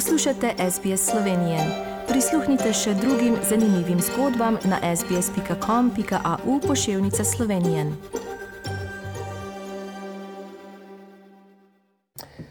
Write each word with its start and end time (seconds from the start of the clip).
Poslušate 0.00 0.54
SBS 0.70 1.10
Slovenije. 1.10 1.58
Prisluhnite 2.08 2.72
še 2.72 2.94
drugim 2.94 3.34
zanimivim 3.48 4.00
zgodbam 4.00 4.56
na 4.64 4.96
sbsp.com.au 4.96 6.60
pošiljka 6.68 7.24
Slovenije. 7.24 7.84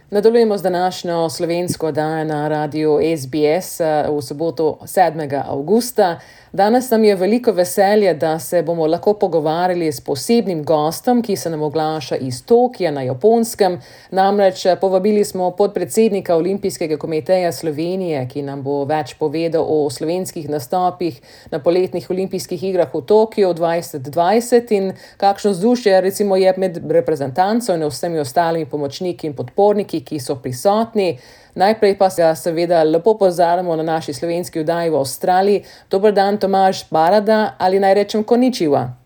Nadaljujemo 0.10 0.57
z 0.57 0.62
današnjo 0.62 1.30
slovensko 1.30 1.88
oddajo 1.88 2.25
na 2.25 2.48
radiju 2.48 3.00
SBS 3.18 3.79
eh, 3.79 4.06
v 4.10 4.21
soboto 4.21 4.78
7. 4.82 5.42
augusta. 5.46 6.20
Danes 6.52 6.90
nam 6.90 7.04
je 7.04 7.16
veliko 7.16 7.52
veselje, 7.52 8.14
da 8.14 8.40
se 8.40 8.62
bomo 8.64 8.88
lahko 8.88 9.14
pogovarjali 9.14 9.92
s 9.92 10.02
posebnim 10.02 10.64
gostom, 10.64 11.22
ki 11.22 11.36
se 11.36 11.50
nam 11.50 11.62
oglaša 11.62 12.16
iz 12.16 12.46
Tokija 12.46 12.92
na 12.92 13.02
Japonskem. 13.02 13.78
Namreč 14.12 14.66
eh, 14.66 14.76
povabili 14.82 15.26
smo 15.26 15.52
podpredsednika 15.52 16.36
Olimpijskega 16.36 16.98
komiteja 16.98 17.52
Slovenije, 17.52 18.28
ki 18.32 18.42
nam 18.42 18.64
bo 18.64 18.82
več 18.90 19.14
povedal 19.20 19.66
o 19.68 19.90
slovenskih 19.90 20.50
nastopih 20.50 21.21
na 21.52 21.60
poletnih 21.60 22.10
olimpijskih 22.10 22.64
igrah 22.64 22.93
v 22.93 23.02
Tokiju 23.02 23.54
2020 23.54 24.74
in 24.74 24.93
kakšno 25.18 25.52
vzdušje 25.52 26.02
recimo 26.02 26.36
je 26.36 26.54
med 26.57 26.82
reprezentanco 26.92 27.76
in 27.76 27.86
vsemi 27.86 28.20
ostalimi 28.20 28.66
pomočniki 28.66 29.28
in 29.28 29.38
podporniki, 29.38 30.02
ki 30.02 30.20
so 30.20 30.36
prisotni. 30.42 31.20
Najprej 31.60 31.98
pa 31.98 32.09
se 32.09 32.23
seveda 32.36 32.84
lepo 32.84 33.18
pozdravljamo 33.18 33.76
na 33.76 33.84
naši 33.84 34.14
slovenski 34.14 34.59
vdaji 34.59 34.90
v 34.90 34.95
Avstraliji. 34.95 35.64
Dober 35.92 36.14
dan, 36.14 36.38
Tomaž 36.38 36.84
Barada 36.92 37.56
ali 37.58 37.80
naj 37.80 37.94
rečem 37.94 38.23
Koničiva. 38.23 38.98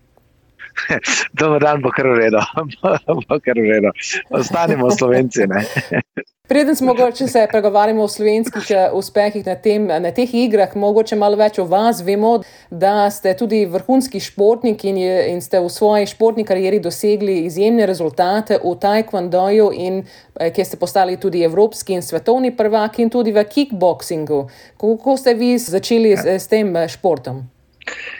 Dober 1.38 1.60
dan, 1.60 1.82
bo 1.82 1.90
kar 1.90 2.06
uredo, 2.06 2.42
bo 3.28 3.40
kar 3.40 3.58
uredo. 3.58 3.92
Ostanimo 4.30 4.90
slovenci. 4.90 5.46
Preden 6.48 6.76
smo 6.76 6.86
mogoče 6.86 7.26
se 7.28 7.46
pregovarjali 7.50 8.00
o 8.00 8.08
slovenskih 8.08 8.66
eh, 8.70 8.90
uspehih 8.92 9.46
na, 9.46 9.54
tem, 9.54 9.86
na 9.86 10.10
teh 10.12 10.34
igrah, 10.34 10.74
mogoče 10.76 11.16
malo 11.16 11.38
več 11.40 11.58
o 11.58 11.64
vas. 11.64 12.02
Vemo, 12.04 12.34
da 12.70 13.08
ste 13.10 13.32
tudi 13.36 13.62
vrhunski 13.66 14.20
športnik 14.20 14.84
in, 14.84 14.98
je, 15.00 15.14
in 15.32 15.40
ste 15.40 15.62
v 15.64 15.70
svoji 15.72 16.10
športni 16.12 16.44
karieri 16.44 16.82
dosegli 16.84 17.38
izjemne 17.46 17.86
rezultate 17.88 18.60
v 18.60 18.74
Taekwondoju, 18.76 19.70
in 19.72 20.02
eh, 20.04 20.52
kjer 20.52 20.68
ste 20.68 20.76
postali 20.76 21.16
tudi 21.16 21.40
evropski 21.48 21.96
in 21.96 22.04
svetovni 22.04 22.52
prvaki, 22.56 23.08
in 23.08 23.10
tudi 23.10 23.32
v 23.32 23.48
kickboxingu. 23.48 24.44
Kako 24.76 25.16
ste 25.16 25.34
vi 25.40 25.56
začeli 25.58 26.12
s, 26.12 26.28
s 26.44 26.52
tem 26.52 26.76
eh, 26.76 26.92
športom? 26.92 27.53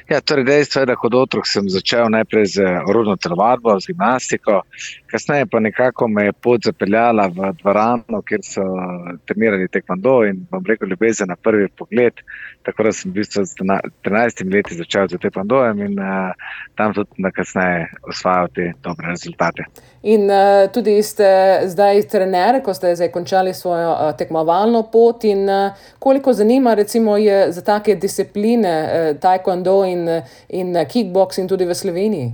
Ja, 0.08 0.20
torej 0.20 0.44
dejstvo 0.44 0.82
je, 0.82 0.86
da 0.86 0.96
kot 0.96 1.14
otrok 1.14 1.46
sem 1.48 1.68
začel 1.70 2.10
najprej 2.12 2.46
z 2.56 2.66
orodno 2.88 3.16
telovadbo, 3.16 3.78
z 3.80 3.92
gimnastiko, 3.92 4.60
kasneje 5.10 5.46
pa 5.46 5.60
nekako 5.60 6.08
me 6.08 6.24
je 6.24 6.32
pot 6.32 6.64
zapeljala 6.64 7.26
v 7.26 7.52
dvorano, 7.62 8.20
kjer 8.28 8.42
so 8.44 8.64
trenirali 9.24 9.68
tekmando 9.68 10.24
in 10.28 10.44
vam 10.50 10.64
rekel 10.68 10.88
ljubezen 10.88 11.28
na 11.28 11.36
prvi 11.36 11.68
pogled. 11.68 12.20
Tako 12.62 12.82
da 12.82 12.92
sem 12.92 13.10
v 13.10 13.14
bistvu 13.14 13.44
z 13.44 13.54
13 14.04 14.52
leti 14.52 14.74
začel 14.74 15.08
z 15.08 15.18
tekmandojem 15.20 15.82
in 15.84 15.98
uh, 16.00 16.32
tam 16.76 16.94
tudi 16.94 17.22
na 17.22 17.30
kasneje 17.30 17.88
osvajal 18.08 18.48
te 18.54 18.72
dobre 18.82 19.08
rezultate. 19.08 19.64
In 20.02 20.28
uh, 20.28 20.68
tudi 20.72 21.02
ste 21.02 21.28
zdaj 21.64 22.02
trener, 22.12 22.60
ko 22.64 22.74
ste 22.74 22.92
zdaj 22.96 23.08
končali 23.12 23.54
svojo 23.54 23.92
uh, 23.92 24.12
tekmovalno 24.16 24.82
pot 24.92 25.24
in 25.24 25.48
uh, 25.48 25.72
koliko 25.98 26.32
zanima 26.32 26.74
recimo 26.74 27.16
je 27.16 27.52
za 27.52 27.62
take 27.64 27.94
discipline 27.94 28.68
uh, 28.68 29.20
taekwondo 29.20 29.63
in 29.64 29.84
in, 29.84 30.08
in 30.48 30.86
kickboxing 30.86 31.48
tudi 31.48 31.64
v 31.64 31.74
Sloveniji? 31.74 32.32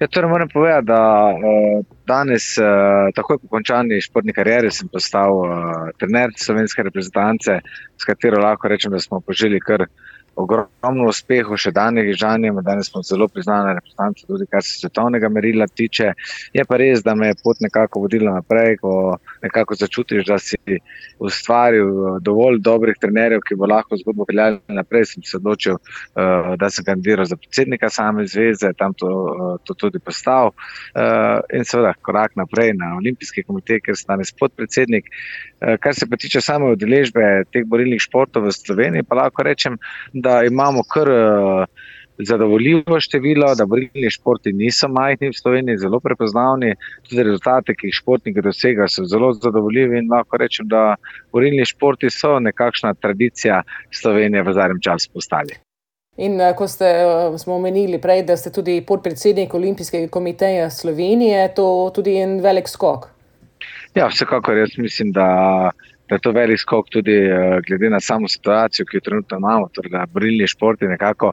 Ja, 0.00 0.06
torej 0.08 0.30
moram 0.30 0.48
povedati, 0.48 0.86
da 0.86 1.28
uh, 1.28 1.84
danes, 2.08 2.56
uh, 2.58 3.12
takoj 3.14 3.36
po 3.38 3.48
končani 3.52 4.00
športni 4.00 4.32
karieri, 4.32 4.70
sem 4.72 4.88
postal 4.88 5.34
uh, 5.44 5.90
trener 6.00 6.32
slovenske 6.40 6.86
reprezentance, 6.86 7.58
s 8.00 8.08
katero 8.08 8.40
lahko 8.40 8.70
rečem, 8.72 8.92
da 8.92 8.98
smo 8.98 9.20
požili 9.20 9.60
kar 9.60 9.84
ogromno 10.42 11.08
uspehu, 11.10 11.56
še 11.60 11.72
danes 11.76 12.16
žanjem, 12.20 12.60
danes 12.64 12.90
smo 12.90 13.02
zelo 13.06 13.28
priznani 13.28 13.76
reprezentanci, 13.78 14.26
tudi 14.28 14.46
kar 14.50 14.64
se 14.64 14.78
svetovnega 14.80 15.28
merila 15.32 15.66
tiče. 15.66 16.12
Je 16.56 16.64
pa 16.64 16.78
res, 16.80 17.04
da 17.06 17.14
me 17.14 17.30
je 17.30 17.38
pot 17.44 17.60
nekako 17.60 18.04
vodila 18.06 18.34
naprej, 18.38 18.78
ko 18.82 18.94
nekako 19.42 19.76
začutiš, 19.80 20.24
da 20.28 20.38
si 20.42 20.58
ustvaril 21.20 21.90
eh, 21.90 22.18
dovolj 22.26 22.60
dobrih 22.64 22.98
trenerjev, 23.00 23.44
ki 23.46 23.58
bo 23.60 23.68
lahko 23.70 23.98
zgodbo 24.00 24.26
peljali 24.28 24.60
naprej. 24.68 25.08
Sem 25.10 25.24
se 25.26 25.38
odločil, 25.38 25.78
uh, 25.80 26.52
da 26.60 26.68
sem 26.70 26.84
kandidiral 26.84 27.26
za 27.26 27.36
predsednika 27.40 27.88
same 27.90 28.26
zveze, 28.28 28.70
tam 28.78 28.92
to, 28.94 29.08
uh, 29.08 29.54
to 29.64 29.74
tudi 29.74 29.98
postal. 29.98 30.52
In 31.54 31.64
seveda 31.66 31.92
korak 32.06 32.36
naprej 32.38 32.74
na 32.78 32.92
olimpijski 32.98 33.42
komitej, 33.46 33.80
ker 33.84 33.96
sem 33.98 34.10
danes 34.12 34.32
podpredsednik. 34.36 35.08
Kar 35.82 35.94
se 35.96 36.06
pa 36.08 36.16
tiče 36.20 36.40
same 36.44 36.70
udeležbe 36.74 37.24
teh 37.52 37.66
borilnih 37.68 38.00
športov 38.02 38.46
v 38.46 38.54
Sloveniji, 38.54 39.06
pa 39.08 39.18
lahko 39.18 39.44
rečem, 39.46 39.76
da 40.12 40.29
imamo 40.46 40.82
kar 40.82 41.08
uh, 41.10 41.64
zadovoljivo 42.24 43.00
število, 43.00 43.54
da 43.54 43.66
borilni 43.66 44.10
športi 44.10 44.52
niso 44.52 44.88
majhni 44.88 45.30
v 45.30 45.36
Sloveniji, 45.36 45.78
zelo 45.78 46.00
prepoznavni. 46.00 46.74
Tudi 47.08 47.22
rezultate, 47.22 47.74
ki 47.74 47.88
jih 47.88 47.96
športniki 48.00 48.44
dosegajo, 48.44 48.88
so 48.88 49.04
zelo 49.08 49.32
zadovoljivi 49.32 49.98
in 49.98 50.10
lahko 50.12 50.40
rečem, 50.40 50.68
da 50.68 50.94
borilni 51.32 51.66
športi 51.66 52.10
so 52.10 52.38
nekakšna 52.40 52.94
tradicija 52.94 53.62
Slovenije 53.90 54.42
v 54.42 54.56
zadnjem 54.58 54.80
času 54.84 55.12
postali. 55.14 55.56
In 56.20 56.40
uh, 56.40 56.52
ko 56.56 56.68
ste, 56.68 56.90
uh, 57.06 57.38
smo 57.40 57.56
omenili 57.56 58.00
prej, 58.00 58.24
da 58.28 58.36
ste 58.36 58.52
tudi 58.52 58.80
podpredsednik 58.86 59.54
Olimpijskega 59.54 60.10
komiteja 60.12 60.70
Slovenije, 60.70 61.48
to 61.54 61.70
je 61.86 61.94
tudi 61.96 62.18
en 62.20 62.40
velik 62.44 62.68
skok. 62.68 63.08
Ja, 63.94 64.06
vsekakor 64.06 64.58
jaz 64.58 64.76
mislim, 64.78 65.12
da 65.12 65.70
da 66.10 66.18
je 66.18 66.24
to 66.26 66.32
velik 66.34 66.58
skok 66.58 66.88
tudi 66.90 67.16
uh, 67.30 67.60
glede 67.66 67.90
na 67.90 68.00
samo 68.00 68.28
situacijo, 68.28 68.86
ki 68.86 68.96
jo 68.96 69.06
trenutno 69.06 69.38
imamo, 69.38 69.68
torej 69.74 69.92
da 69.94 70.06
brilni 70.14 70.46
športi 70.46 70.90
nekako 70.90 71.32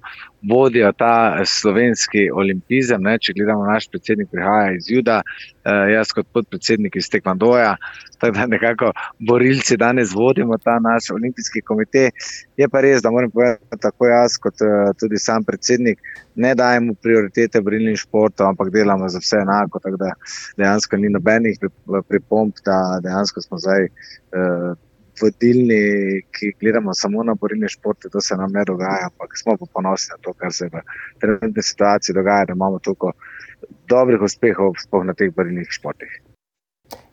vodijo 0.49 0.91
ta 0.91 1.41
slovenski 1.45 2.29
olimpizem. 2.33 3.01
Ne? 3.01 3.17
Če 3.17 3.33
gledamo, 3.33 3.65
naš 3.65 3.89
predsednik 3.89 4.29
prihaja 4.31 4.75
iz 4.77 4.91
Juda, 4.91 5.21
jaz 5.93 6.11
kot 6.15 6.27
podpredsednik 6.33 6.95
iz 6.95 7.09
Tekvandoja, 7.09 7.75
tako 8.17 8.33
da 8.37 8.45
nekako 8.47 8.91
borilci 9.19 9.77
danes 9.77 10.13
vodimo 10.15 10.57
ta 10.57 10.79
naš 10.79 11.09
olimpijski 11.11 11.61
komitej. 11.61 12.09
Je 12.57 12.69
pa 12.69 12.81
res, 12.81 13.01
da 13.01 13.11
moram 13.11 13.31
povedati, 13.31 13.81
tako 13.81 14.07
jaz 14.07 14.37
kot 14.41 14.61
uh, 14.61 14.93
tudi 14.99 15.19
sam 15.19 15.43
predsednik. 15.43 15.99
Ne 16.35 16.55
dajemo 16.55 16.93
prioritete 17.01 17.61
brilnim 17.61 17.95
športom, 17.97 18.53
ampak 18.53 18.71
delamo 18.73 19.09
za 19.09 19.19
vse 19.19 19.41
enako. 19.41 19.79
Tako 19.79 19.97
da 19.97 20.11
dejansko 20.57 20.97
ni 20.97 21.09
nobenih 21.09 21.59
pripomb, 22.07 22.53
da 22.65 22.99
dejansko 23.03 23.41
smo 23.41 23.57
zdaj 23.57 23.87
uh, 23.87 24.75
vodilni, 25.21 26.21
ki 26.31 26.53
gledamo 26.61 26.93
samo 26.93 27.23
na 27.23 27.35
borilne 27.35 27.69
športe, 27.69 28.09
to 28.13 28.21
se 28.21 28.35
nam 28.35 28.51
ne 28.53 28.63
dogaja, 28.65 29.09
ampak 29.11 29.37
smo 29.37 29.57
pa 29.57 29.65
ponosni 29.73 30.15
na 30.15 30.21
to, 30.21 30.33
kar 30.33 30.53
se 30.53 30.69
v 30.73 30.83
trenutni 31.21 31.63
situaciji 31.63 32.15
dogaja, 32.15 32.45
da 32.45 32.57
imamo 32.57 32.79
toliko 32.79 33.13
dobrih 33.89 34.21
uspehov, 34.21 34.77
sploh 34.83 35.05
na 35.05 35.13
teh 35.17 35.33
borilnih 35.33 35.67
športih. 35.71 36.21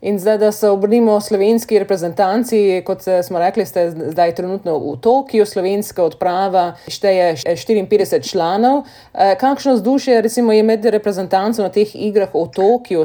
In 0.01 0.19
zdaj, 0.19 0.37
da 0.37 0.51
se 0.51 0.69
obrnimo 0.69 1.21
slovenski 1.21 1.79
reprezentanci, 1.79 2.83
kot 2.85 3.01
smo 3.23 3.39
rekli, 3.39 3.65
ste 3.65 3.89
zdaj 3.91 4.35
trenutno 4.35 4.77
v 4.79 4.95
Tokiu, 5.01 5.45
slovenska 5.45 6.03
odprava 6.03 6.75
šteje 6.87 7.35
54 7.35 8.21
članov. 8.29 8.85
Eh, 9.13 9.35
kakšno 9.39 9.73
vzdušje 9.73 10.21
je 10.53 10.63
med 10.63 10.85
reprezentanci 10.85 11.61
na 11.61 11.69
teh 11.69 11.95
igrah 11.95 12.29
v 12.33 12.47
Tokiu? 12.55 13.03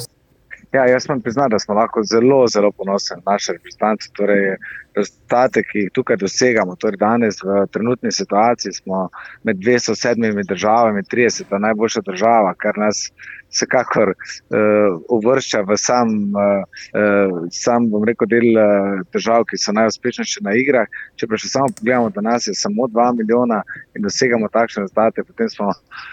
Ja, 0.73 0.85
jaz 0.87 1.07
sem 1.07 1.21
priznal, 1.21 1.49
da 1.51 1.59
smo 1.59 1.75
lahko 1.75 2.03
zelo, 2.07 2.47
zelo 2.47 2.71
ponosni 2.71 3.17
na 3.17 3.33
naše 3.33 3.53
reprezentance. 3.53 4.11
Torej, 4.15 4.57
rezultate, 5.01 5.65
ki 5.67 5.85
jih 5.85 5.93
tukaj 5.97 6.21
dosegamo. 6.21 6.77
Torej 6.81 7.01
danes, 7.01 7.41
v 7.43 7.65
trenutni 7.75 8.13
situaciji, 8.13 8.73
smo 8.81 9.09
med 9.49 9.59
207 9.59 10.45
državami, 10.49 11.03
30 11.03 11.59
najboljša 11.67 12.07
država, 12.07 12.55
kar 12.59 12.79
nas 12.79 13.09
vsekakor 13.51 14.13
uh, 14.15 15.01
uvršča 15.09 15.63
v 15.67 15.77
sam, 15.77 16.09
uh, 16.35 17.49
sam 17.51 17.89
bom 17.91 18.05
rekel, 18.07 18.29
del 18.31 18.49
uh, 18.55 19.03
držav, 19.13 19.45
ki 19.51 19.59
so 19.59 19.75
najuspešnejše 19.75 20.45
na 20.47 20.55
igrah. 20.59 20.87
Če 21.19 21.27
pa 21.27 21.39
še 21.41 21.51
samo 21.51 21.73
pogledamo, 21.75 22.13
da 22.15 22.25
nas 22.25 22.47
je 22.47 22.55
samo 22.55 22.87
2 22.89 23.11
milijona 23.19 23.63
in 23.99 24.07
dosegamo 24.07 24.49
takšne 24.55 24.87
rezultate, 24.87 25.27
potem 25.27 25.51
smo 25.51 25.73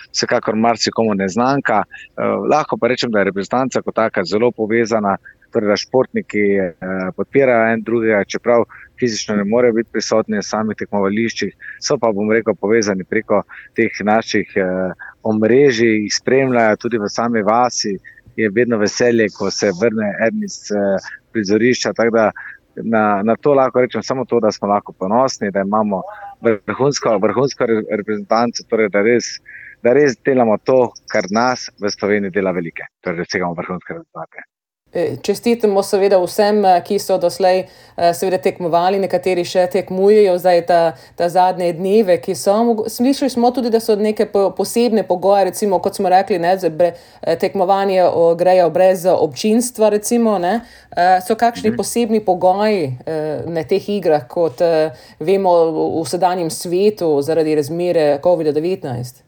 vsekakor 0.09 0.57
marsikomu 0.57 1.13
neznanka. 1.17 1.83
Uh, 2.17 2.47
lahko 2.49 2.77
pa 2.81 2.89
rečem, 2.93 3.13
da 3.13 3.21
je 3.21 3.29
reprezentanca 3.29 3.85
kot 3.85 3.95
taka 3.95 4.25
zelo 4.25 4.51
povezana 4.51 5.17
torej 5.53 5.71
da 5.71 5.77
športniki 5.79 6.43
eh, 6.59 6.73
podpirajo 7.15 7.73
en 7.73 7.83
drugega, 7.83 8.23
čeprav 8.27 8.65
fizično 8.99 9.35
ne 9.35 9.43
morejo 9.43 9.73
biti 9.73 9.89
prisotni 9.91 10.35
na 10.35 10.43
samih 10.43 10.77
tekmovališčih, 10.79 11.53
so 11.83 11.97
pa, 12.01 12.11
bom 12.11 12.31
rekel, 12.31 12.55
povezani 12.55 13.03
preko 13.03 13.43
teh 13.77 14.01
naših 14.03 14.53
eh, 14.55 15.07
omrežij, 15.23 16.03
jih 16.03 16.13
spremljajo 16.15 16.77
tudi 16.83 17.01
v 17.01 17.09
sami 17.09 17.43
vasi. 17.43 17.97
Je 18.37 18.51
vedno 18.53 18.77
veselje, 18.77 19.31
ko 19.33 19.49
se 19.51 19.71
vrne 19.81 20.11
en 20.27 20.43
iz 20.45 20.59
eh, 20.71 21.07
prizorišča. 21.33 21.93
Na, 22.83 23.23
na 23.25 23.35
to 23.41 23.55
lahko 23.57 23.81
rečem 23.81 24.03
samo 24.03 24.25
to, 24.25 24.39
da 24.39 24.51
smo 24.51 24.67
lahko 24.69 24.93
ponosni, 24.93 25.49
da 25.51 25.63
imamo 25.65 26.03
vrhunsko, 26.45 27.17
vrhunsko 27.17 27.65
reprezentanco, 27.97 28.67
torej 28.69 28.91
da, 28.93 29.01
res, 29.01 29.31
da 29.81 29.95
res 29.97 30.19
delamo 30.25 30.59
to, 30.63 30.91
kar 31.09 31.25
nas 31.33 31.71
v 31.81 31.89
Sloveniji 31.89 32.35
dela 32.37 32.53
velike, 32.53 32.85
torej 33.01 33.23
da 33.23 33.25
dosegamo 33.25 33.57
vrhunske 33.57 33.97
rezultate. 33.97 34.45
E, 34.93 35.17
čestitamo 35.21 35.83
seveda 35.83 36.15
vsem, 36.17 36.61
e, 36.65 36.77
ki 36.87 36.95
so 36.99 37.17
doslej 37.19 37.57
e, 37.59 38.11
seveda 38.15 38.37
tekmovali, 38.39 39.01
nekateri 39.03 39.43
še 39.43 39.65
tekmujejo 39.73 40.37
zdaj 40.39 40.61
ta, 40.69 40.79
ta 41.19 41.27
zadnje 41.27 41.73
dneve, 41.75 42.15
ki 42.23 42.35
so. 42.39 42.55
Slišali 42.87 43.29
smo 43.33 43.51
tudi, 43.51 43.67
da 43.73 43.81
so 43.83 43.97
neke 43.99 44.29
posebne 44.31 45.03
pogoje, 45.03 45.49
recimo, 45.51 45.81
kot 45.83 45.99
smo 45.99 46.07
rekli, 46.13 46.39
ne, 46.39 46.55
bre, 46.71 46.93
tekmovanje 47.43 48.07
grejo 48.39 48.71
brez 48.71 49.03
občinstva, 49.11 49.91
recimo, 49.91 50.37
ne. 50.39 50.61
So 51.27 51.35
kakšni 51.35 51.73
mhm. 51.73 51.77
posebni 51.77 52.23
pogoji 52.23 52.89
na 53.51 53.67
teh 53.67 53.91
igrah, 53.91 54.23
kot 54.31 54.63
vemo 55.19 55.53
v 55.99 56.07
sedanjem 56.07 56.49
svetu 56.53 57.11
zaradi 57.27 57.59
razmere 57.59 58.09
COVID-19? 58.23 59.26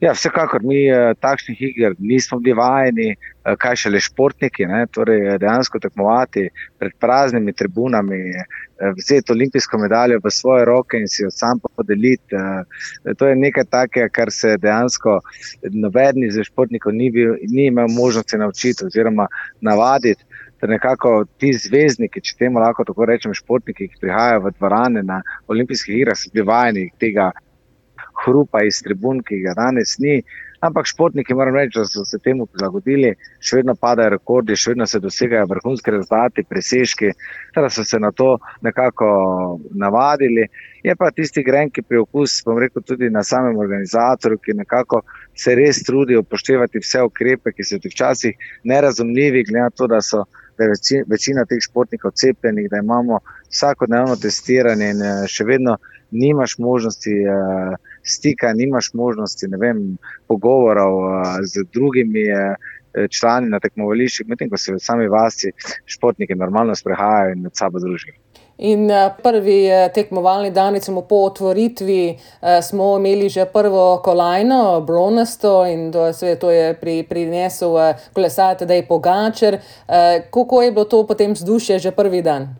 Ja, 0.00 0.12
vsekakor 0.12 0.60
mi 0.60 0.82
eh, 0.92 1.14
takšnih 1.20 1.60
iger 1.70 1.94
nismo 1.98 2.36
bili 2.38 2.56
vajeni, 2.58 3.06
eh, 3.14 3.54
kaj 3.56 3.78
šele 3.80 4.00
športniki. 4.04 4.66
Ne? 4.68 4.82
Torej, 4.92 5.22
eh, 5.24 5.38
dejansko 5.40 5.80
tekmovati 5.80 6.48
pred 6.78 6.92
praznimi 7.00 7.52
tribunami, 7.52 8.18
vzeti 8.96 9.32
olimpijsko 9.32 9.78
medaljo 9.80 10.18
v 10.24 10.30
svoje 10.30 10.64
roke 10.68 10.98
in 11.00 11.08
si 11.08 11.22
jo 11.22 11.30
sam 11.30 11.60
podeliti. 11.76 12.36
To 13.18 13.28
je 13.28 13.36
nekaj 13.36 13.64
takega, 13.72 14.08
kar 14.12 14.28
se 14.30 14.58
dejansko 14.60 15.20
noben 15.72 16.26
iz 16.26 16.36
športnikov 16.44 16.92
ni, 16.92 17.08
bil, 17.10 17.38
ni 17.48 17.70
imel 17.70 17.88
možnosti 17.88 18.36
naučiti 18.36 18.84
oziroma 18.84 19.26
navaditi. 19.60 20.24
Da 20.60 20.68
nekako 20.68 21.24
ti 21.40 21.54
zvezdniki, 21.56 22.20
če 22.20 22.36
temu 22.38 22.60
lahko 22.60 22.84
tako 22.84 23.08
rečem, 23.08 23.32
športniki, 23.34 23.88
ki 23.88 24.00
prihajajo 24.04 24.44
v 24.44 24.52
dvorane 24.58 25.02
na 25.02 25.22
olimpijskih 25.48 25.96
igrah, 25.96 26.16
so 26.16 26.32
bili 26.32 26.44
vajeni 26.44 26.90
tega 27.00 27.30
hrupa 28.24 28.64
iz 28.64 28.82
tribun, 28.82 29.22
ki 29.22 29.42
ga 29.44 29.54
danes 29.58 29.96
ni. 29.98 30.20
Ampak 30.64 30.86
športniki, 30.88 31.34
moram 31.36 31.54
reči, 31.54 31.76
da 31.78 31.84
so 31.84 32.04
se 32.08 32.18
temu 32.24 32.46
prilagodili, 32.48 33.12
še 33.44 33.58
vedno 33.60 33.74
padajo 33.76 34.14
rekordi, 34.14 34.56
še 34.56 34.72
vedno 34.72 34.86
se 34.88 35.00
dosegajo 35.04 35.48
vrhunski 35.50 35.92
rezultati, 35.92 36.46
presežki, 36.48 37.10
da 37.54 37.68
so 37.70 37.84
se 37.84 38.00
na 38.00 38.10
to 38.16 38.38
nekako 38.64 39.08
navadili. 39.76 40.46
Je 40.86 40.96
pa 40.96 41.10
tisti 41.12 41.44
grenki 41.44 41.84
preokus, 41.84 42.38
bom 42.46 42.58
rekel, 42.62 42.82
tudi 42.88 43.10
na 43.12 43.22
samem 43.26 43.58
organizatorju, 43.60 44.40
ki 44.42 44.56
nekako 44.62 45.02
se 45.36 45.54
res 45.58 45.82
trudi 45.84 46.16
upoštevati 46.16 46.80
vse 46.80 47.04
ukrepe, 47.04 47.52
ki 47.52 47.66
so 47.66 47.80
včasih 47.84 48.48
nerazumljivi, 48.64 49.44
glede 49.50 49.68
na 49.68 49.70
to, 49.70 49.90
da 49.92 50.00
so. 50.02 50.24
Da 50.56 50.64
je 50.64 51.02
večina 51.04 51.42
teh 51.44 51.58
športnikov 51.60 52.14
cepljenih, 52.16 52.70
da 52.72 52.78
imamo 52.80 53.18
vsakodnevno 53.52 54.14
testiranje, 54.16 54.86
in 54.94 55.02
eh, 55.04 55.26
še 55.28 55.44
vedno 55.44 55.74
nimaš 56.16 56.54
možnosti 56.58 57.12
uh, 57.28 57.74
stika, 58.06 58.52
nimaš 58.54 58.92
možnosti 58.94 59.46
vem, 59.60 59.98
pogovorov 60.26 61.00
z 61.44 61.66
drugimi 61.74 62.24
uh, 62.32 62.54
člani 63.10 63.50
na 63.50 63.60
tekmovališčih, 63.60 64.28
medtem 64.28 64.50
ko 64.50 64.60
se 64.60 64.74
v 64.74 64.80
sami 64.82 65.08
vasi 65.12 65.52
športniki 65.86 66.34
normalno 66.34 66.74
sprehajajo 66.74 67.36
in 67.36 67.42
med 67.44 67.56
sabo 67.56 67.82
družijo. 67.82 68.16
In 68.56 68.88
prvi 69.22 69.68
tekmovalni 69.92 70.50
dan, 70.50 70.74
recimo 70.74 71.02
po 71.04 71.26
otvoritvi, 71.26 72.16
smo 72.64 72.94
imeli 72.96 73.28
že 73.28 73.44
prvo 73.52 74.00
kolajno, 74.04 74.80
bronasto, 74.80 75.66
in 75.68 75.90
to, 75.92 76.12
sve, 76.12 76.38
to 76.40 76.50
je 76.50 76.72
pri, 76.80 77.02
prinesel 77.04 77.76
kolesar, 78.16 78.56
da 78.56 78.74
je 78.74 78.86
pogačer. 78.88 79.58
Kako 80.32 80.62
je 80.62 80.72
bilo 80.72 80.84
to 80.84 81.04
potem 81.06 81.36
vzdušje 81.36 81.78
že 81.78 81.90
prvi 81.92 82.22
dan? 82.22 82.54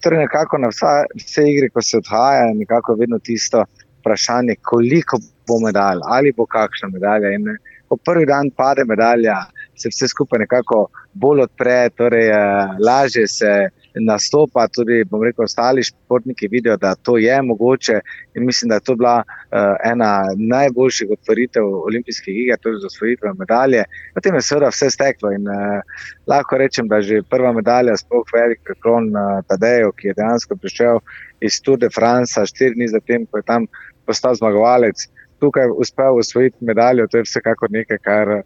Torej, 0.00 0.24
nekako 0.24 0.58
na 0.58 0.72
vsa, 0.72 1.04
vse 1.14 1.44
igre, 1.44 1.68
ko 1.68 1.82
se 1.82 2.00
odhaja, 2.00 2.48
je 2.48 2.54
nekako 2.54 2.96
vedno 2.96 3.18
tisto 3.18 3.64
vprašanje, 4.06 4.54
koliko 4.62 5.18
bo 5.48 5.58
medalj 5.66 6.00
ali 6.04 6.32
bo 6.36 6.46
kakšna 6.46 6.88
medalja. 6.94 7.34
In 7.34 7.56
ko 7.88 7.96
prvi 7.96 8.26
dan 8.26 8.50
pade 8.50 8.84
medalja, 8.84 9.34
se 9.76 9.88
vse 9.88 10.08
skupaj 10.08 10.38
nekako 10.38 10.86
bolj 11.12 11.42
odpre, 11.46 11.90
torej 11.98 12.30
eh, 12.30 12.78
lažje 12.86 13.26
se 13.28 13.52
nastopa. 14.00 14.66
Tudi, 14.68 15.04
bom 15.10 15.22
rekel, 15.24 15.44
ostali 15.44 15.82
športniki 15.82 16.48
vidijo, 16.48 16.76
da 16.76 16.94
to 16.94 17.16
je 17.18 17.42
mogoče. 17.42 18.00
In 18.34 18.46
mislim, 18.46 18.68
da 18.68 18.74
je 18.74 18.80
to 18.80 18.94
bila 18.96 19.22
uh, 19.22 19.58
ena 19.84 20.24
najboljših 20.36 21.08
otvoritev 21.12 21.64
olimpijskih 21.64 22.36
iger, 22.36 22.58
torej 22.62 22.78
za 22.80 22.86
osvojitev 22.86 23.34
medalje. 23.38 23.84
Potem 24.14 24.34
je 24.34 24.42
seveda 24.42 24.68
vse 24.68 24.90
steklo 24.90 25.32
in 25.32 25.48
uh, 25.48 25.80
lahko 26.26 26.58
rečem, 26.58 26.88
da 26.88 27.00
že 27.00 27.22
prva 27.30 27.52
medalja, 27.52 27.96
sploh 27.96 28.24
velik 28.34 28.60
preklon 28.64 29.08
uh, 29.16 29.40
Tadeju, 29.48 29.92
ki 29.96 30.08
je 30.08 30.18
dejansko 30.20 30.56
prišel 30.56 31.00
iz 31.40 31.60
Tour 31.62 31.78
de 31.78 31.88
France, 31.90 32.46
štiri 32.52 32.74
dni 32.74 32.88
zatem, 32.88 33.26
ko 33.26 33.40
je 33.40 33.48
tam 33.48 33.66
postal 34.06 34.34
zmagovalec. 34.38 35.08
Tukaj 35.40 35.68
uspel 35.76 36.18
osvojiti 36.18 36.64
medaljo, 36.64 37.06
to 37.10 37.20
je 37.20 37.26
vsekakor 37.26 37.70
nekaj, 37.70 37.98
kar 38.04 38.36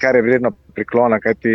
kar 0.00 0.16
je 0.16 0.22
vredno 0.22 0.50
priklona. 0.74 1.20
Kajti, 1.20 1.48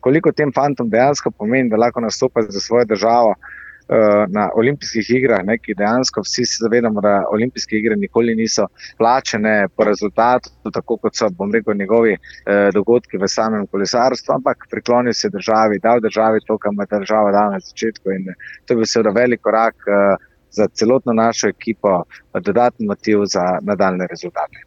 koliko 0.00 0.32
tem 0.32 0.52
fantom 0.52 0.90
dejansko 0.90 1.30
pomeni, 1.30 1.70
da 1.70 1.76
lahko 1.76 2.00
nastopajo 2.00 2.50
za 2.50 2.60
svojo 2.60 2.84
državo 2.84 3.34
uh, 3.34 4.24
na 4.28 4.48
olimpijskih 4.54 5.10
igrah, 5.18 5.44
ne, 5.44 5.58
ki 5.58 5.76
dejansko 5.78 6.20
vsi 6.24 6.44
se 6.44 6.58
zavedamo, 6.60 7.00
da 7.00 7.14
olimpijske 7.32 7.76
igre 7.78 7.96
nikoli 7.96 8.34
niso 8.34 8.66
plačene 8.98 9.68
po 9.76 9.84
rezultatu, 9.84 10.50
tako 10.72 10.96
kot 10.96 11.16
so, 11.16 11.30
bom 11.30 11.52
rekel, 11.52 11.76
njegovi 11.76 12.16
uh, 12.16 12.68
dogodki 12.74 13.18
v 13.18 13.28
samem 13.28 13.66
kolesarstvu, 13.66 14.34
ampak 14.34 14.68
priklonijo 14.70 15.14
se 15.14 15.30
državi, 15.30 15.80
da 15.82 15.96
v 15.96 16.06
državi 16.08 16.44
to, 16.46 16.58
kar 16.58 16.72
ima 16.72 16.86
država 16.90 17.32
dala 17.32 17.58
na 17.58 17.60
začetku. 17.60 18.12
In 18.12 18.32
to 18.64 18.74
je 18.74 18.82
bil 18.82 18.88
seveda 18.88 19.16
velik 19.20 19.40
korak. 19.40 19.76
Uh, 19.88 20.30
Za 20.54 20.68
celotno 20.70 21.12
našo 21.12 21.48
ekipo, 21.48 22.04
dodatni 22.34 22.86
motiv 22.86 23.26
za 23.26 23.58
nadaljne 23.62 24.06
rezultate. 24.10 24.62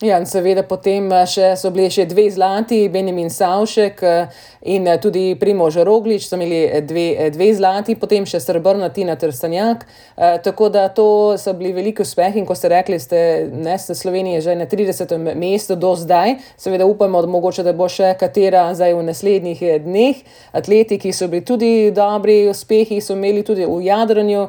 Ja, 0.00 0.16
in 0.16 0.24
seveda 0.24 0.62
potem 0.64 1.10
eh, 1.12 1.26
še 1.28 1.50
so 1.60 1.68
bili 1.74 1.90
še 1.92 2.06
dve 2.08 2.22
zlati, 2.32 2.78
Benjamin 2.88 3.28
Savšek 3.28 3.98
eh, 4.08 4.38
in 4.72 4.86
eh, 4.88 4.96
tudi 4.96 5.34
Primož 5.36 5.76
Roglič, 5.84 6.24
so 6.24 6.38
imeli 6.38 6.80
dve, 6.88 7.26
dve 7.34 7.50
zlati, 7.58 7.98
potem 8.00 8.24
še 8.24 8.40
srebrna 8.40 8.88
Tina 8.96 9.18
Trstanjak. 9.20 9.84
Tako 10.44 10.70
da 10.72 10.86
to 10.92 11.36
so 11.40 11.52
bili 11.56 11.74
veliki 11.76 12.00
uspehi 12.04 12.40
in 12.40 12.46
ko 12.48 12.56
ste 12.56 12.70
rekli, 12.72 12.96
ste 13.00 13.20
ne, 13.52 13.76
ste 13.80 13.92
Slovenije 13.96 14.40
že 14.44 14.56
na 14.56 14.64
30. 14.68 15.12
mestu 15.36 15.76
do 15.76 15.92
zdaj, 15.96 16.38
seveda 16.56 16.88
upamo, 16.88 17.20
da 17.20 17.28
mogoče 17.28 17.64
da 17.66 17.76
bo 17.76 17.88
še 17.92 18.14
katera 18.20 18.70
zdaj 18.72 18.96
v 18.96 19.04
naslednjih 19.04 19.62
dneh. 19.84 20.24
Atleti, 20.56 20.96
ki 21.00 21.12
so 21.12 21.28
bili 21.28 21.44
tudi 21.44 21.90
dobri 21.92 22.46
uspehi, 22.48 23.02
so 23.04 23.18
imeli 23.20 23.44
tudi 23.44 23.68
v 23.68 23.82
jadranju 23.84 24.48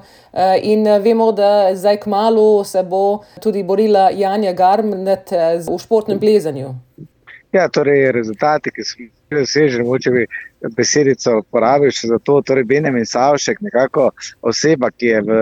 in 0.62 0.88
vemo, 1.04 1.32
da 1.32 1.76
zdaj 1.76 1.98
k 1.98 2.06
malu 2.10 2.64
se 2.64 2.84
bo 2.84 3.22
tudi 3.44 3.64
borila 3.64 4.10
Janja 4.16 4.54
Garmnet 4.54 5.32
v 5.68 5.78
športnem 5.80 6.20
plezanju? 6.20 6.76
Ja, 7.52 7.68
torej, 7.68 8.12
rezultati, 8.12 8.72
ki 8.72 8.84
smo 8.84 9.04
jih 9.04 9.12
dosežili, 9.32 9.84
moče 9.84 10.12
bi 10.12 10.22
besedico 10.78 11.34
uporabil 11.42 11.92
še 11.92 12.08
za 12.08 12.20
to. 12.24 12.38
Torej, 12.48 12.64
Benjamin 12.70 13.04
Savšek, 13.08 13.60
nekako 13.66 14.06
oseba, 14.48 14.88
ki 14.96 15.10
je 15.10 15.20
v 15.28 15.40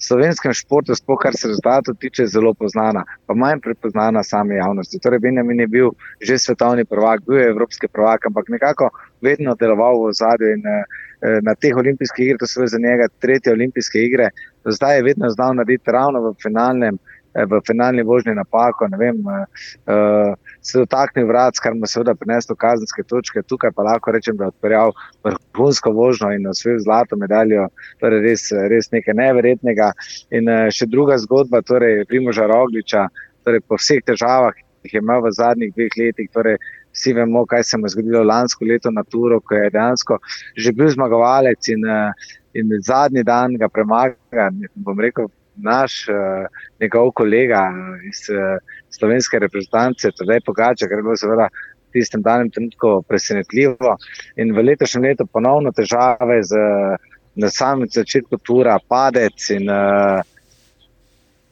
slovenskem 0.00 0.54
športu, 0.56 0.96
sploh 0.96 1.20
kar 1.20 1.36
se 1.36 1.50
rezultatov 1.50 1.98
tiče, 2.00 2.24
zelo 2.32 2.54
poznana, 2.56 3.04
pa 3.28 3.36
manj 3.36 3.60
prepoznana 3.66 4.24
sami 4.24 4.56
javnosti. 4.56 5.00
Torej, 5.04 5.20
Benjamin 5.26 5.60
je 5.60 5.68
bil 5.76 5.92
že 6.24 6.40
svetovni 6.40 6.88
prvak, 6.88 7.26
bil 7.28 7.42
je 7.42 7.50
evropski 7.52 7.88
prvak, 7.88 8.30
ampak 8.32 8.48
nekako 8.48 8.88
vedno 9.20 9.52
deloval 9.60 10.06
v 10.06 10.16
zadju 10.16 10.56
in 10.56 10.64
eh, 10.64 11.40
na 11.44 11.52
teh 11.54 11.76
olimpijskih 11.76 12.30
igrah, 12.32 12.40
to 12.40 12.48
so 12.48 12.64
za 12.66 12.80
njega 12.80 13.12
tretje 13.20 13.52
olimpijske 13.52 14.00
igre, 14.00 14.32
zdaj 14.64 14.96
je 14.96 15.08
vedno 15.12 15.28
znal 15.30 15.52
narediti 15.60 15.92
ravno 15.92 16.30
v 16.30 16.38
finalnem. 16.42 16.96
Eh, 17.34 17.44
v 17.48 17.60
finalni 17.66 18.02
vožnji 18.02 18.34
napako, 18.34 18.88
ne 18.92 18.98
vem, 19.00 19.20
uh, 19.24 20.34
se 20.62 20.78
dotaknil 20.78 21.26
vrat, 21.26 21.58
kar 21.58 21.74
mu 21.74 21.86
je 21.86 21.92
seveda 21.92 22.14
prineslo 22.14 22.54
kazenske 22.56 23.02
točke, 23.02 23.42
tukaj 23.42 23.72
pa 23.74 23.82
lahko 23.86 24.14
rečem, 24.14 24.36
da 24.38 24.46
je 24.46 24.54
odpeljal 24.54 24.92
vrhunsko 25.26 25.90
vožnjo 25.96 26.30
in 26.36 26.46
osvojil 26.46 26.78
zlato 26.84 27.18
medaljo, 27.18 27.66
torej 28.00 28.22
res, 28.26 28.46
res 28.70 28.92
nekaj 28.94 29.18
neverjetnega. 29.18 29.90
In 30.38 30.50
uh, 30.50 30.68
še 30.70 30.86
druga 30.90 31.18
zgodba, 31.22 31.64
torej 31.66 32.04
Primoža 32.10 32.46
Rogliča, 32.50 33.08
torej 33.42 33.64
po 33.66 33.80
vseh 33.80 34.04
težavah, 34.06 34.54
ki 34.54 34.90
jih 34.90 34.96
je 34.98 35.02
imel 35.02 35.26
v 35.26 35.34
zadnjih 35.34 35.74
dveh 35.74 35.98
letih, 35.98 36.30
torej 36.34 36.56
vsi 36.92 37.16
vemo, 37.18 37.42
kaj 37.48 37.66
se 37.66 37.78
mu 37.78 37.88
je 37.88 37.96
zgodilo 37.96 38.22
lansko 38.22 38.66
leto 38.68 38.90
na 38.94 39.02
Turo, 39.02 39.40
ko 39.40 39.58
je 39.58 39.70
dejansko 39.70 40.18
že 40.56 40.72
bil 40.76 40.90
zmagovalec 40.94 41.68
in, 41.74 41.86
uh, 41.88 42.34
in 42.54 42.70
zadnji 42.86 43.26
dan 43.26 43.58
ga 43.58 43.68
premaga, 43.68 44.50
bom 44.74 45.00
rekel, 45.00 45.30
naš, 45.56 46.04
uh, 46.08 46.46
njegov 46.80 47.10
kolega 47.18 47.66
iz 48.08 48.28
slovenske 48.96 49.38
reprezentance, 49.42 50.12
tudi 50.16 50.40
Pogača, 50.46 50.88
kar 50.88 50.98
je 50.98 51.06
bilo 51.06 51.16
seveda 51.16 51.48
v 51.48 51.98
tistem 51.98 52.22
danem 52.22 52.50
trenutku 52.50 53.02
presenetljivo. 53.08 53.96
In 54.40 54.54
v 54.56 54.66
letošnjem 54.70 55.08
letu 55.10 55.26
ponovno 55.32 55.72
težave 55.76 56.42
z 56.42 56.60
na 57.34 57.48
samem 57.48 57.88
začetku 57.88 58.38
tura, 58.44 58.76
padec 58.88 59.50
in 59.54 59.68
uh, 59.72 60.20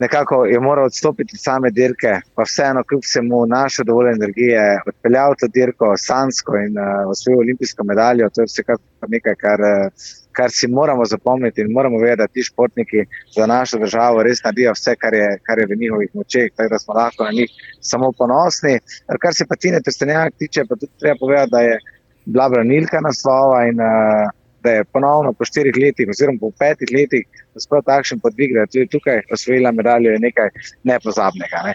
nekako 0.00 0.44
je 0.46 0.60
moral 0.60 0.88
odstopiti 0.88 1.36
same 1.36 1.70
dirke, 1.70 2.14
pa 2.34 2.42
vseeno, 2.48 2.84
kljub 2.88 3.02
vsemu, 3.04 3.46
našo 3.46 3.84
dovolj 3.84 4.12
energije, 4.12 4.64
odpeljal 4.86 5.34
to 5.40 5.48
dirko 5.48 5.92
sansko 5.96 6.56
in 6.56 6.78
uh, 6.78 7.10
osvojil 7.10 7.44
olimpijsko 7.44 7.84
medaljo. 7.84 8.30
To 8.34 8.42
je 8.42 8.50
vsekakor 8.50 9.12
nekaj, 9.16 9.38
kar. 9.44 9.60
Uh, 9.60 10.08
kar 10.32 10.50
si 10.50 10.68
moramo 10.68 11.04
zapomniti 11.04 11.60
in 11.60 11.72
moramo 11.72 11.98
vedeti, 11.98 12.18
da 12.18 12.26
ti 12.26 12.42
športniki 12.42 13.04
za 13.36 13.46
našo 13.46 13.78
državo 13.78 14.22
res 14.22 14.42
naredijo 14.44 14.72
vse, 14.72 14.94
kar 14.96 15.14
je, 15.14 15.28
kar 15.46 15.58
je 15.58 15.66
v 15.66 15.78
njihovih 15.80 16.10
močeh, 16.14 16.50
tako 16.56 16.74
da 16.74 16.78
smo 16.78 16.94
lahko 16.94 17.24
na 17.24 17.32
njih 17.38 17.50
samo 17.80 18.12
ponosni. 18.18 18.78
Kar 19.20 19.34
se 19.34 19.46
pa 19.48 19.56
Tine 19.56 19.80
Trstenjak 19.84 20.34
tiče, 20.38 20.64
pa 20.68 20.76
tudi 20.76 20.92
treba 21.00 21.18
povedati, 21.20 21.50
da 21.50 21.60
je 21.60 21.78
bila 22.24 22.48
branilka 22.48 23.00
naslova 23.00 23.66
in 23.66 23.80
uh, 23.80 24.30
da 24.62 24.70
je 24.78 24.84
ponovno 24.84 25.32
po 25.32 25.44
štirih 25.44 25.76
letih, 25.76 26.08
oziroma 26.10 26.38
po 26.40 26.50
petih 26.58 26.88
letih, 26.94 27.26
sploh 27.58 27.84
takšen 27.86 28.20
podvig, 28.20 28.54
da 28.54 28.64
je 28.66 28.72
tudi 28.74 28.90
tukaj 28.96 29.22
osvojila 29.32 29.72
medaljo, 29.72 30.12
je 30.12 30.24
nekaj 30.26 30.50
nepozabnega. 30.88 31.62
Ne. 31.68 31.74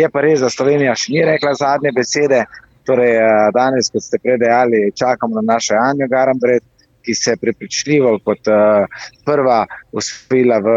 Je 0.00 0.08
pa 0.10 0.22
res, 0.24 0.40
da 0.42 0.50
Slovenija 0.50 0.94
še 0.98 1.12
ni 1.14 1.26
rekla 1.26 1.54
zadnje 1.58 1.92
besede. 1.96 2.44
Torej, 2.86 3.18
danes, 3.54 3.90
kot 3.90 4.04
ste 4.04 4.18
predejali, 4.22 4.92
čakamo 4.94 5.40
na 5.40 5.54
našo 5.54 5.74
Anjo 5.74 6.06
Garambred, 6.10 6.62
ki 7.02 7.14
se 7.14 7.32
je 7.34 7.38
prepričljivo 7.42 8.12
kot 8.24 8.48
uh, 8.50 8.86
prva 9.26 9.60
uspela 9.94 10.58
v, 10.62 10.74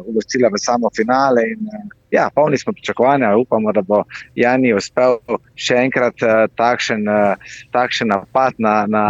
uh, 0.00 0.52
v 0.52 0.60
samo 0.60 0.90
finale. 0.96 1.46
In, 1.52 1.68
uh, 1.68 2.03
ja, 2.14 2.28
polni 2.34 2.58
smo 2.58 2.72
pričakovanja, 2.72 3.36
upamo, 3.36 3.72
da 3.72 3.82
bo 3.82 4.02
Jani 4.38 4.74
uspel 4.74 5.18
še 5.58 5.80
enkrat 5.86 6.22
uh, 6.22 6.44
takšen, 6.58 7.08
uh, 7.10 7.56
takšen 7.74 8.12
napad 8.14 8.60
na, 8.62 8.74
na, 8.90 9.06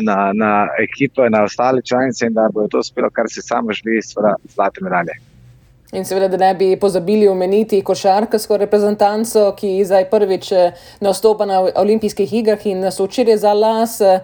na, 0.00 0.18
na 0.36 0.50
ekipo 0.82 1.24
in 1.24 1.36
na 1.36 1.46
ostale 1.48 1.82
članice, 1.82 2.28
in 2.28 2.36
da 2.36 2.48
bo 2.52 2.68
to 2.68 2.84
uspelo, 2.84 3.10
kar 3.10 3.30
se 3.32 3.44
samo 3.44 3.72
želi, 3.72 4.02
seveda, 4.04 4.36
zlate 4.54 4.84
medalje. 4.84 5.16
In 5.92 6.04
seveda, 6.04 6.26
da 6.28 6.36
ne 6.36 6.54
bi 6.54 6.76
pozabili 6.76 7.28
omeniti 7.28 7.78
košarkarsko 7.82 8.56
reprezentanco, 8.58 9.52
ki 9.54 9.84
zdaj 9.86 10.08
prvič 10.10 10.50
eh, 10.52 10.72
nastopa 11.00 11.46
na 11.46 11.60
olimpijskih 11.62 12.32
igrah 12.40 12.66
in 12.66 12.82
so 12.90 13.06
včeraj 13.06 13.36
za 13.38 13.52
las 13.54 14.00
eh, 14.00 14.18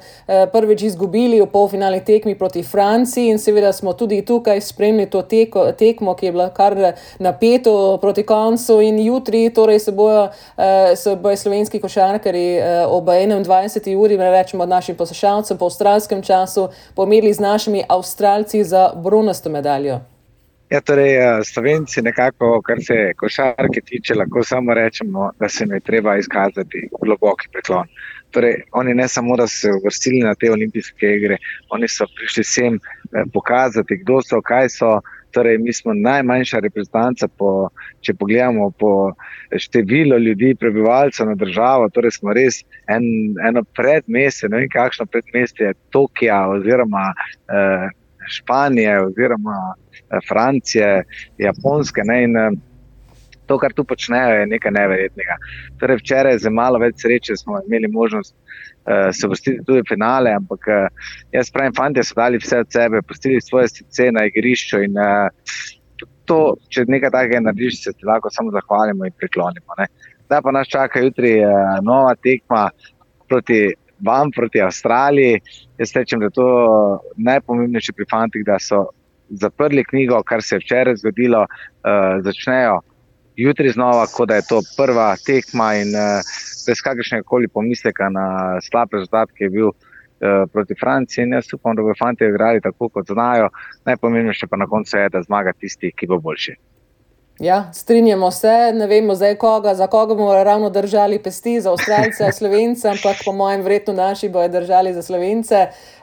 prvič 0.53 0.83
izgubili 0.83 1.39
v 1.41 1.47
polfinali 1.47 2.03
tekmi 2.05 2.35
proti 2.39 2.63
Franciji. 2.63 3.31
In 3.31 3.39
seveda 3.39 3.73
smo 3.73 3.93
tudi 3.93 4.25
tukaj 4.27 4.61
spremljali 4.61 5.11
to 5.11 5.23
teko, 5.23 5.71
tekmo, 5.79 6.17
ki 6.19 6.27
je 6.27 6.33
bila 6.33 6.51
kar 6.51 6.77
napeto 7.19 7.99
proti 8.01 8.27
koncu. 8.27 8.81
In 8.81 8.99
jutri 8.99 9.51
torej 9.55 9.79
se 9.79 9.93
bojo, 9.93 10.29
eh, 10.59 10.97
se 10.97 11.17
bojo 11.17 11.37
slovenski 11.37 11.81
košarkari 11.81 12.59
ob 12.89 13.07
21. 13.07 13.97
uri, 13.97 14.17
rečemo 14.17 14.67
našim 14.67 14.97
poslušalcem 14.97 15.59
po 15.59 15.71
avstralskem 15.71 16.23
času, 16.23 16.69
pomerili 16.95 17.33
z 17.33 17.41
našimi 17.41 17.85
avstralci 17.89 18.65
za 18.65 18.91
bronasto 18.97 19.51
medaljo. 19.51 20.12
Ja, 20.73 20.81
torej, 20.81 21.17
eh, 21.17 21.45
Slovenci, 21.45 22.01
nekako, 22.03 22.63
kar 22.65 22.79
se 22.81 23.13
košarke 23.21 23.81
tiče, 23.85 24.15
lahko 24.15 24.41
samo 24.45 24.75
rečemo, 24.75 25.31
da 25.41 25.49
se 25.49 25.65
jim 25.65 25.75
je 25.75 25.81
treba 25.81 26.17
izkazati 26.17 26.89
globoki 27.03 27.51
preklon. 27.53 27.91
Torej, 28.31 28.55
oni 28.73 28.95
ne 28.95 29.09
samo, 29.09 29.37
da 29.37 29.47
so 29.47 29.57
se 29.57 29.73
uvrstili 29.83 30.23
na 30.25 30.35
te 30.35 30.51
olimpijske 30.53 31.13
igre, 31.17 31.37
oni 31.69 31.89
so 31.89 32.09
prišli 32.17 32.45
sem 32.45 32.75
eh, 32.81 33.25
pokazati, 33.33 34.01
kdo 34.05 34.23
so, 34.23 34.41
kaj 34.41 34.69
so. 34.79 35.01
Torej, 35.33 35.59
mi 35.59 35.73
smo 35.73 35.95
najmanjša 35.95 36.59
reprezentanca, 36.61 37.29
po, 37.29 37.69
če 38.05 38.13
pogledamo 38.21 38.71
po 38.71 39.13
številu 39.57 40.19
ljudi, 40.21 40.51
prebivalcev 40.61 41.31
na 41.31 41.37
državo. 41.41 41.89
Torej, 41.89 42.19
smo 42.19 42.35
res 42.37 42.61
en, 42.85 43.05
eno 43.49 43.65
predmestje, 43.77 44.49
ne 44.53 44.61
vem, 44.61 44.69
kakšno 44.73 45.07
predmestje 45.09 45.73
Tokija 45.93 46.43
oziroma 46.53 47.07
eh, 47.13 47.89
Španije 48.29 49.01
oziroma 49.07 49.57
Eh, 50.13 50.19
Francije, 50.29 51.05
Japonske. 51.39 52.01
Ne, 52.05 52.23
in, 52.25 52.37
eh, 52.37 52.51
to, 53.47 53.59
kar 53.59 53.73
tu 53.73 53.85
počnejo, 53.85 54.41
je 54.41 54.47
nekaj 54.47 54.73
neverjetnega. 54.73 55.37
Torej, 55.81 55.99
včeraj 56.03 56.39
z 56.39 56.51
malo 56.51 56.79
več 56.79 57.03
sreče 57.03 57.37
smo 57.37 57.59
imeli 57.67 57.89
možnost 57.91 58.35
uh, 58.35 59.11
se 59.13 59.29
vrstiti 59.29 59.65
tudi 59.67 59.83
v 59.83 59.89
finale, 59.89 60.31
ampak 60.39 60.69
uh, 60.71 61.11
jaz 61.35 61.51
pravim, 61.51 61.75
fanti 61.77 62.05
so 62.07 62.15
dali 62.17 62.39
vse 62.41 62.63
od 62.63 62.71
sebe, 62.73 63.03
postili 63.03 63.41
svoje 63.43 63.69
srce 63.69 64.09
na 64.15 64.25
igrišču. 64.31 64.85
In, 64.87 64.97
uh, 64.97 66.07
to, 66.25 66.39
če 66.71 66.87
nekaj 66.89 67.11
takega 67.13 67.43
narediš, 67.49 67.83
se 67.83 67.93
ti 67.93 68.07
lahko 68.09 68.31
samo 68.31 68.55
zahvalimo 68.55 69.05
in 69.11 69.19
priklonimo. 69.19 69.77
Ne. 69.83 69.91
Zdaj 70.29 70.43
pa 70.47 70.55
nas 70.55 70.71
čaka 70.71 71.03
jutri 71.03 71.35
uh, 71.43 71.77
nova 71.83 72.15
tekma 72.15 72.69
proti. 73.29 73.65
Vam 74.03 74.31
proti 74.35 74.61
Avstraliji, 74.63 75.41
jaz 75.79 75.93
rečem, 75.97 76.21
da 76.21 76.27
je 76.27 76.37
to 76.37 76.49
najpomembnejše 77.17 77.93
pri 77.97 78.07
fantih, 78.11 78.45
da 78.47 78.59
so 78.59 78.87
zaprli 79.31 79.85
knjigo, 79.85 80.23
kar 80.27 80.43
se 80.43 80.57
je 80.57 80.61
včeraj 80.65 80.97
zgodilo, 80.97 81.47
uh, 81.47 82.25
začnejo 82.25 82.81
jutri 83.37 83.71
znova, 83.71 84.07
kot 84.07 84.29
da 84.29 84.41
je 84.41 84.49
to 84.49 84.61
prva 84.77 85.15
tekma 85.27 85.75
in 85.81 85.95
uh, 85.97 86.35
brez 86.67 86.83
kakršnega 86.85 87.25
koli 87.27 87.49
pomisleka 87.49 88.11
na 88.11 88.27
slab 88.61 88.93
rezultat, 88.93 89.33
ki 89.37 89.45
je 89.45 89.51
bil 89.51 89.71
uh, 89.71 90.45
proti 90.53 90.75
Franciji. 90.81 91.25
In 91.25 91.39
jaz 91.39 91.55
upam, 91.55 91.77
da 91.77 91.83
bodo 91.83 91.97
fanti 91.99 92.29
igrali 92.29 92.61
tako, 92.61 92.89
kot 92.89 93.07
znajo. 93.09 93.49
Najpomembnejše 93.89 94.47
pa 94.51 94.57
na 94.57 94.67
koncu 94.67 94.99
je, 94.99 95.09
da 95.09 95.23
zmaga 95.23 95.53
tisti, 95.53 95.93
ki 95.97 96.11
bo 96.11 96.19
boljši. 96.19 96.59
Ja, 97.41 97.73
strinjamo 97.73 98.31
se, 98.31 98.73
ne 98.75 98.87
vemo 98.87 99.15
zdaj, 99.15 99.35
koga, 99.35 99.75
za 99.75 99.87
koga 99.87 100.15
bomo 100.15 100.45
ravno 100.45 100.71
držali 100.71 101.19
pesti, 101.19 101.61
za 101.61 101.71
Avstralce, 101.71 102.33
Slovence, 102.39 102.89
ampak 102.89 103.17
po 103.25 103.33
mojem, 103.33 103.63
verjetno 103.63 103.95
naši 103.95 104.29
bojo 104.29 104.49
držali 104.49 104.95
za 104.95 105.03
Slovence. 105.03 105.55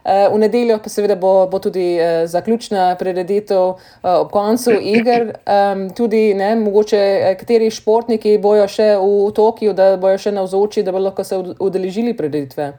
Eh, 0.05 0.29
v 0.33 0.37
nedeljo 0.37 0.79
pa 0.83 0.89
seveda 0.89 1.15
bo, 1.15 1.47
bo 1.47 1.59
tudi 1.59 1.95
eh, 1.97 2.27
zaključna 2.27 2.95
prireditev 2.99 3.69
eh, 3.69 4.09
ob 4.09 4.31
koncu 4.31 4.71
iger. 4.81 5.33
Tudi 5.95 6.33
ne, 6.33 6.55
mogoče 6.55 7.35
kateri 7.39 7.71
športniki 7.71 8.37
bojo 8.37 8.67
še 8.67 8.95
v 8.97 9.31
Tokiu, 9.35 9.73
da 9.73 9.97
bojo 9.97 10.17
še 10.17 10.31
navzoči, 10.31 10.83
da 10.83 10.91
bodo 10.91 11.11
lahko 11.11 11.23
se 11.23 11.37
udeležili 11.59 12.17
prireditve. 12.17 12.73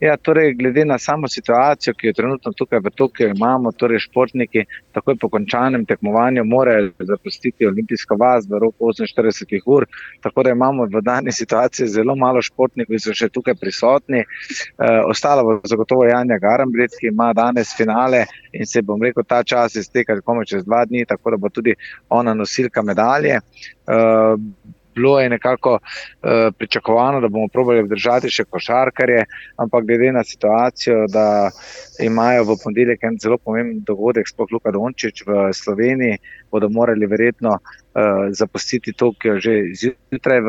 Ja, 0.00 0.16
torej, 0.16 0.54
glede 0.54 0.84
na 0.84 0.98
samo 0.98 1.28
situacijo, 1.28 1.94
ki 1.94 2.06
jo 2.06 2.12
trenutno 2.12 2.52
tukaj 2.52 2.80
v 2.84 2.90
Tokiu 2.90 3.28
imamo, 3.30 3.70
torej 3.72 4.02
športniki 4.04 4.64
takoj 4.92 5.16
po 5.20 5.30
končanem 5.32 5.86
tekmovanju 5.86 6.44
morajo 6.44 6.90
zapustiti 6.98 7.66
olimpijsko 7.66 8.16
vas 8.20 8.44
v 8.50 8.58
roku 8.58 8.90
48 8.92 9.62
ur. 9.66 9.86
Tako 10.20 10.42
da 10.42 10.50
imamo 10.50 10.84
v 10.84 11.00
dani 11.00 11.32
situaciji 11.32 11.88
zelo 11.88 12.16
malo 12.16 12.42
športnikov, 12.42 12.92
ki 12.92 13.00
so 13.00 13.16
še 13.16 13.30
tukaj 13.32 13.56
prisotni. 13.60 14.20
E, 14.20 14.92
ostalo 15.08 15.46
bo 15.46 15.58
zagotovo 15.64 16.04
Janja 16.04 16.38
Garambrit, 16.42 16.98
ki 17.00 17.08
ima 17.08 17.32
danes 17.32 17.72
finale 17.76 18.26
in 18.52 18.66
se 18.66 18.82
bom 18.82 19.02
rekel, 19.02 19.24
ta 19.24 19.42
čas 19.42 19.78
izteka 19.80 20.20
komaj 20.20 20.50
čez 20.52 20.68
dva 20.68 20.84
dni, 20.84 21.06
tako 21.08 21.30
da 21.30 21.40
bo 21.40 21.48
tudi 21.48 21.78
ona 22.10 22.34
nosilka 22.34 22.82
medalje. 22.82 23.40
E, 23.40 24.02
bilo 24.94 25.20
je 25.20 25.28
nekako 25.28 25.78
uh, 25.78 26.30
pričakovano, 26.58 27.20
da 27.20 27.28
bomo 27.28 27.48
probali 27.52 27.80
obdržati 27.84 28.30
še 28.30 28.44
košarkarje, 28.44 29.24
ampak 29.56 29.86
glede 29.86 30.12
na 30.12 30.24
situacijo, 30.24 31.06
da 31.08 31.50
imajo 32.00 32.44
v 32.44 32.58
ponedeljek 32.64 33.04
en 33.04 33.18
zelo 33.22 33.38
pomemben 33.38 33.82
dogodek, 33.86 34.28
sploh 34.28 34.52
Luka 34.52 34.72
Dončić 34.74 35.24
v 35.26 35.48
Sloveniji, 35.52 36.18
bodo 36.50 36.68
morali 36.68 37.06
verjetno 37.06 37.58
uh, 37.58 38.28
zapustiti 38.30 38.92
Tokio 38.92 39.38
že 39.40 39.74
zjutraj. 39.74 40.40
V, 40.40 40.48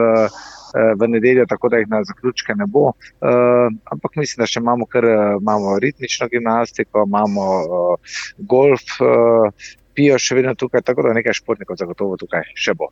eh, 0.76 0.94
V 1.00 1.08
nedeljo, 1.08 1.46
tako 1.48 1.70
da 1.70 1.78
jih 1.78 1.88
na 1.88 2.02
zaključke 2.04 2.52
ne 2.56 2.66
bo. 2.68 2.90
Uh, 3.24 3.72
ampak 3.94 4.18
mislim, 4.20 4.42
da 4.42 4.48
še 4.50 4.60
imamo, 4.60 4.84
kar, 4.86 5.06
imamo 5.40 5.78
ritmično 5.80 6.28
gimnastiko, 6.28 7.06
imamo 7.08 7.46
uh, 7.64 8.18
golf, 8.38 8.84
uh, 9.00 9.48
pijo 9.96 10.20
še 10.20 10.36
vedno 10.36 10.56
tukaj, 10.60 10.84
tako 10.86 11.08
da 11.08 11.16
nekaj 11.16 11.40
športnikov 11.40 11.80
zagotovo 11.80 12.20
tukaj 12.20 12.52
še 12.60 12.76
bo. 12.76 12.92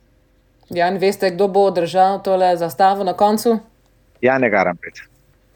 Jan, 0.70 0.98
veste, 0.98 1.30
kdo 1.30 1.48
bo 1.48 1.70
držal 1.70 2.22
tole 2.22 2.56
zastavo 2.56 3.04
na 3.04 3.12
koncu? 3.12 3.58
Ja, 4.20 4.38
ne 4.38 4.50
garam 4.50 4.76
pet. 4.76 5.04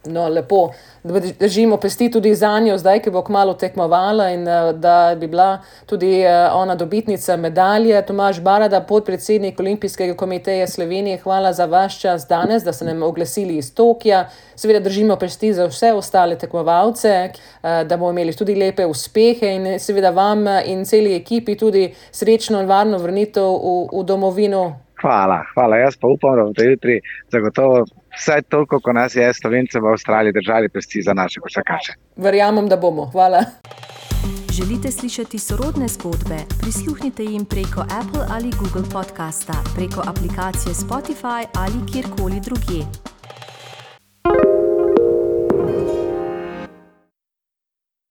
No, 0.04 0.28
lepo, 0.28 0.70
da 1.02 1.20
držimo 1.20 1.76
pesti 1.76 2.10
tudi 2.10 2.34
za 2.34 2.60
njo, 2.60 2.78
zdaj, 2.78 3.00
ki 3.02 3.10
bo 3.10 3.22
kmalo 3.22 3.54
tekmovala 3.54 4.28
in 4.30 4.48
eh, 4.48 4.72
da 4.72 5.16
bi 5.20 5.26
bila 5.26 5.58
tudi 5.86 6.20
eh, 6.20 6.48
ona 6.52 6.74
dobitnica 6.74 7.36
medalje. 7.36 8.02
Tomaž 8.06 8.40
Barada, 8.40 8.80
podpredsednik 8.80 9.60
Olimpijskega 9.60 10.14
komiteja 10.16 10.66
Slovenije, 10.66 11.18
hvala 11.18 11.52
za 11.52 11.64
vaš 11.64 12.00
čas 12.00 12.28
danes, 12.28 12.62
da 12.64 12.72
ste 12.72 12.84
nam 12.84 13.02
oglasili 13.02 13.56
iz 13.56 13.74
Tokija. 13.74 14.28
Seveda 14.56 14.80
držimo 14.80 15.16
pesti 15.16 15.52
za 15.52 15.66
vse 15.66 15.92
ostale 15.92 16.38
tekmovalce, 16.38 17.08
eh, 17.08 17.84
da 17.84 17.96
bomo 17.96 18.10
imeli 18.10 18.36
tudi 18.36 18.54
lepe 18.54 18.86
uspehe 18.86 19.54
in 19.54 19.78
seveda 19.78 20.10
vam 20.10 20.46
in 20.64 20.84
celi 20.84 21.16
ekipi 21.16 21.56
tudi 21.56 21.94
srečno 22.10 22.60
in 22.60 22.68
varno 22.68 22.98
vrnitev 22.98 23.44
v, 23.44 23.88
v 23.92 24.04
domovino. 24.04 24.87
Hvala, 25.00 25.42
hvala. 25.54 25.76
Jaz 25.76 25.96
pa 25.96 26.06
upam, 26.08 26.36
da 26.36 26.44
bodo 26.44 26.62
jutri 26.62 27.00
zagotovo 27.32 27.84
vsaj 28.18 28.42
toliko, 28.42 28.80
kot 28.80 28.94
nas 28.94 29.14
je 29.16 29.32
Slovencev 29.34 29.82
v 29.82 29.92
Avstraliji, 29.92 30.32
držali 30.32 30.68
pesti 30.68 31.02
za 31.02 31.14
naše 31.14 31.40
košarkaše. 31.40 31.92
Verjamem, 32.16 32.68
da 32.68 32.76
bomo. 32.76 33.04
Hvala. 33.12 33.44
Želite 34.58 34.90
slišati 34.90 35.38
sorodne 35.38 35.88
zgodbe? 35.88 36.38
Prisluhnite 36.60 37.22
jim 37.24 37.44
preko 37.44 37.80
Apple 37.80 38.24
ali 38.30 38.50
Google 38.60 38.90
podcasta, 38.92 39.54
preko 39.76 40.00
aplikacije 40.10 40.72
Spotify 40.74 41.46
ali 41.54 41.78
kjerkoli 41.92 42.40
drugje. 42.44 42.82